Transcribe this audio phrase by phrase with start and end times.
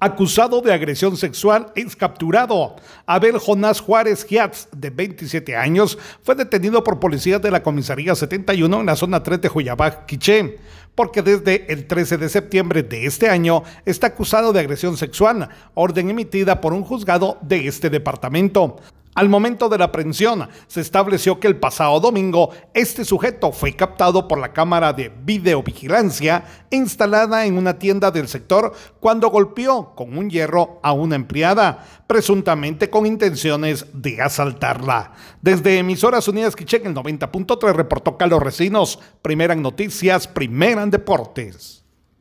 [0.00, 2.76] acusado de agresión sexual, es capturado.
[3.06, 8.80] Abel Jonás Juárez Giatz, de 27 años, fue detenido por policías de la comisaría 71
[8.80, 10.58] en la zona 3 de Joyabaj, Quiché,
[10.94, 16.10] porque desde el 13 de septiembre de este año está acusado de agresión sexual, orden
[16.10, 18.76] emitida por un juzgado de este departamento.
[19.20, 24.26] Al momento de la aprehensión, se estableció que el pasado domingo este sujeto fue captado
[24.26, 30.30] por la cámara de videovigilancia instalada en una tienda del sector cuando golpeó con un
[30.30, 35.12] hierro a una empleada, presuntamente con intenciones de asaltarla.
[35.42, 41.84] Desde Emisoras Unidas Quichén, el 90.3 reportó Carlos Recinos, primera en noticias, primera en deportes.